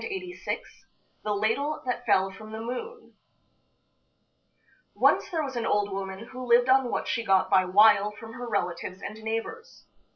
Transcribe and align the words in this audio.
THE 0.01 0.63
LADLE 1.31 1.83
THAT 1.85 2.07
FELL 2.07 2.31
FROM 2.31 2.51
THE 2.51 2.59
MOON 2.59 3.13
Once 4.95 5.29
there 5.29 5.43
was 5.43 5.55
an 5.55 5.67
old 5.67 5.91
woman 5.91 6.29
who 6.31 6.43
lived 6.47 6.69
on 6.69 6.89
what 6.89 7.07
she 7.07 7.23
got 7.23 7.51
by 7.51 7.65
wile 7.65 8.09
from 8.09 8.33
her 8.33 8.49
relatives 8.49 8.99
and 9.03 9.21
neighbors. 9.21 9.85